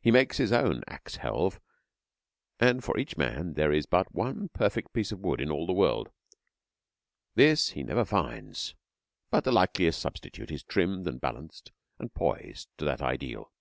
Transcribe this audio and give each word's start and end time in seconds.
He 0.00 0.10
makes 0.10 0.38
his 0.38 0.52
own 0.52 0.82
axe 0.88 1.16
helve, 1.16 1.60
and 2.58 2.82
for 2.82 2.96
each 2.98 3.18
man 3.18 3.52
there 3.52 3.70
is 3.72 3.84
but 3.84 4.14
one 4.14 4.48
perfect 4.54 4.94
piece 4.94 5.12
of 5.12 5.18
wood 5.20 5.38
in 5.38 5.50
all 5.50 5.66
the 5.66 5.74
world. 5.74 6.08
This 7.34 7.72
he 7.72 7.82
never 7.82 8.06
finds, 8.06 8.74
but 9.30 9.44
the 9.44 9.52
likest 9.52 10.00
substitute 10.00 10.50
is 10.50 10.62
trimmed 10.62 11.06
and 11.06 11.20
balanced 11.20 11.72
and 11.98 12.14
poised 12.14 12.68
to 12.78 12.86
that 12.86 13.02
ideal. 13.02 13.52